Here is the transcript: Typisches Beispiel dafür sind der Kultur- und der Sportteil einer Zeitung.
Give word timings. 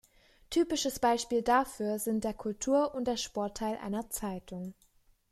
Typisches 0.49 0.97
Beispiel 0.97 1.43
dafür 1.43 1.99
sind 1.99 2.23
der 2.23 2.33
Kultur- 2.33 2.95
und 2.95 3.05
der 3.05 3.17
Sportteil 3.17 3.77
einer 3.77 4.09
Zeitung. 4.09 4.73